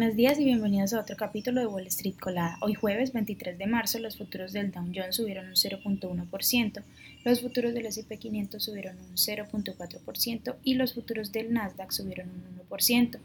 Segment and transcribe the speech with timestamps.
[0.00, 2.56] Buenos días y bienvenidos a otro capítulo de Wall Street Colada.
[2.62, 6.82] Hoy jueves 23 de marzo los futuros del Dow Jones subieron un 0.1%,
[7.22, 12.66] los futuros del S&P 500 subieron un 0.4% y los futuros del Nasdaq subieron un
[12.66, 13.18] 1%,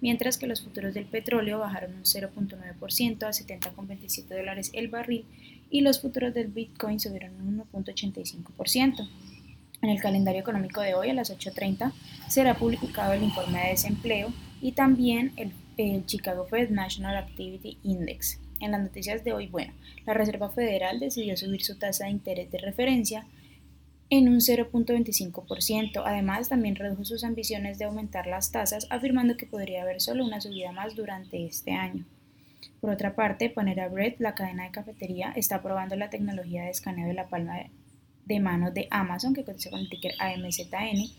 [0.00, 5.26] mientras que los futuros del petróleo bajaron un 0.9% a 70,27 dólares el barril
[5.68, 9.06] y los futuros del Bitcoin subieron un 1.85%.
[9.82, 11.92] En el calendario económico de hoy a las 8.30
[12.28, 15.32] será publicado el informe de desempleo y también
[15.76, 18.40] el Chicago Fed National Activity Index.
[18.60, 19.72] En las noticias de hoy, bueno,
[20.06, 23.26] la Reserva Federal decidió subir su tasa de interés de referencia
[24.10, 26.02] en un 0.25%.
[26.04, 30.40] Además, también redujo sus ambiciones de aumentar las tasas, afirmando que podría haber solo una
[30.40, 32.04] subida más durante este año.
[32.80, 37.08] Por otra parte, Panera Bread, la cadena de cafetería, está probando la tecnología de escaneo
[37.08, 37.70] de la palma de
[38.40, 41.10] mano de Amazon, que cotiza con el ticker AMZN,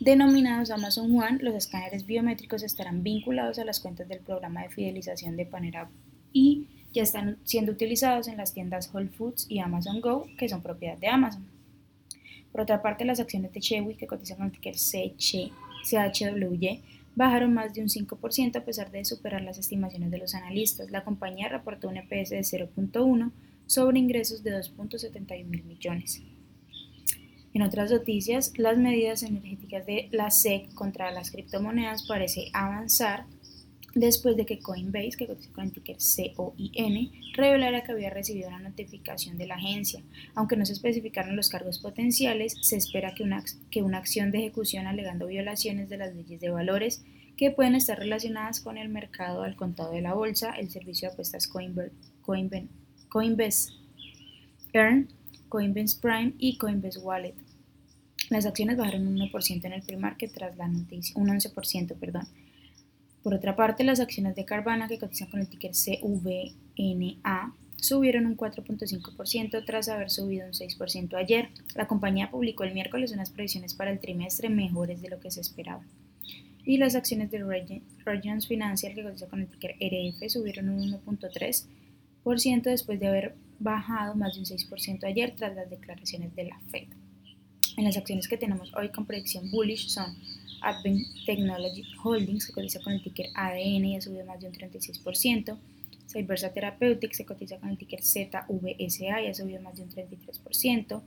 [0.00, 5.36] Denominados Amazon One, los escáneres biométricos estarán vinculados a las cuentas del programa de fidelización
[5.36, 5.90] de Panera
[6.32, 10.62] y ya están siendo utilizados en las tiendas Whole Foods y Amazon Go, que son
[10.62, 11.46] propiedad de Amazon.
[12.50, 16.82] Por otra parte, las acciones de Chewy, que cotizan con el ticker CHWY,
[17.14, 20.90] bajaron más de un 5% a pesar de superar las estimaciones de los analistas.
[20.90, 23.30] La compañía reportó un EPS de 0.1
[23.66, 26.20] sobre ingresos de 2.71 mil millones.
[27.52, 33.26] En otras noticias, las medidas energéticas de la SEC contra las criptomonedas parece avanzar
[33.94, 35.96] después de que Coinbase, que cotiza con el ticker
[36.36, 40.02] COIN, revelara que había recibido una notificación de la agencia.
[40.34, 44.38] Aunque no se especificaron los cargos potenciales, se espera que una, que una acción de
[44.38, 47.04] ejecución alegando violaciones de las leyes de valores
[47.36, 51.14] que pueden estar relacionadas con el mercado al contado de la bolsa, el servicio de
[51.14, 52.68] apuestas Coinbase,
[53.08, 53.72] Coinbase
[54.72, 55.08] Earn
[55.50, 57.34] Coinbase Prime y Coinbase Wallet.
[58.30, 62.26] Las acciones bajaron un 1% en el pre-market tras la noticia, un 11%, perdón.
[63.22, 68.36] Por otra parte, las acciones de Carvana, que cotizan con el ticker CVNA, subieron un
[68.36, 71.48] 4.5% tras haber subido un 6% ayer.
[71.74, 75.40] La compañía publicó el miércoles unas previsiones para el trimestre mejores de lo que se
[75.40, 75.82] esperaba.
[76.64, 82.62] Y las acciones de Regions Financial, que cotiza con el ticker RF, subieron un 1.3%
[82.62, 86.88] después de haber bajado más de un 6% ayer tras las declaraciones de la Fed.
[87.76, 90.16] En las acciones que tenemos hoy con predicción bullish son
[90.62, 94.54] Advent Technology Holdings, que cotiza con el ticker ADN y ha subido más de un
[94.54, 95.56] 36%.
[96.10, 101.02] Cybersa Therapeutics se cotiza con el ticker ZVSA y ha subido más de un 33%.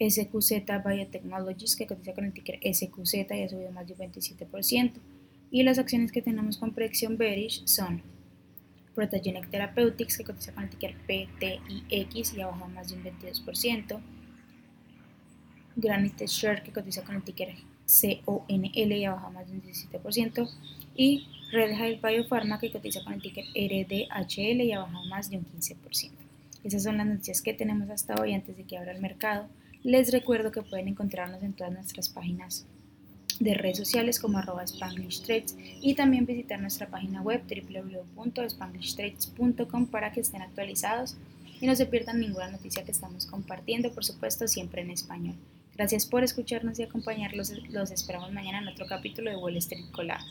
[0.00, 4.92] SQZ Biotechnologies, que cotiza con el ticker SQZ y ha subido más de un 27%.
[5.50, 8.02] Y las acciones que tenemos con predicción bearish son
[8.94, 14.00] Protagenic Therapeutics, que cotiza con el ticker PTIX y ha bajado más de un 22%.
[15.76, 17.54] Granite Share, que cotiza con el ticker
[18.24, 20.50] CONL y ha bajado más de un 17%.
[20.94, 25.38] Y Red Hill Biopharma, que cotiza con el ticker RDHL y ha bajado más de
[25.38, 26.10] un 15%.
[26.62, 29.48] Esas son las noticias que tenemos hasta hoy antes de que abra el mercado.
[29.82, 32.66] Les recuerdo que pueden encontrarnos en todas nuestras páginas
[33.40, 40.12] de redes sociales como arroba Spanglish Trades y también visitar nuestra página web www.spanglishtrades.com para
[40.12, 41.16] que estén actualizados
[41.60, 45.34] y no se pierdan ninguna noticia que estamos compartiendo, por supuesto, siempre en español.
[45.74, 47.50] Gracias por escucharnos y acompañarlos.
[47.70, 50.24] Los esperamos mañana en otro capítulo de Wall Street Colada.